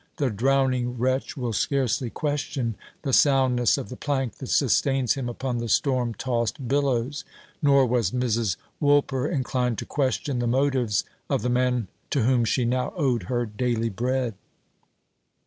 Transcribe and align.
The 0.17 0.31
drowning 0.31 0.97
wretch 0.97 1.37
will 1.37 1.53
scarcely 1.53 2.09
question 2.09 2.73
the 3.03 3.13
soundness 3.13 3.77
of 3.77 3.89
the 3.89 3.95
plank 3.95 4.39
that 4.39 4.47
sustains 4.49 5.13
him 5.13 5.29
upon 5.29 5.59
the 5.59 5.69
storm 5.69 6.15
tossed 6.15 6.67
billows; 6.67 7.23
nor 7.61 7.85
was 7.85 8.09
Mrs. 8.09 8.55
Woolper 8.81 9.27
inclined 9.29 9.77
to 9.77 9.85
question 9.85 10.39
the 10.39 10.47
motives 10.47 11.03
of 11.29 11.43
the 11.43 11.49
man 11.49 11.87
to 12.09 12.23
whom 12.23 12.45
she 12.45 12.65
now 12.65 12.93
owed 12.97 13.25
her 13.29 13.45
daily 13.45 13.89
bread. 13.89 14.33